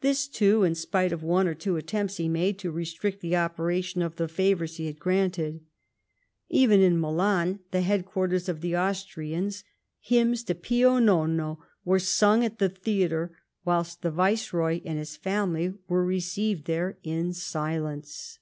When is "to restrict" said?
2.58-3.20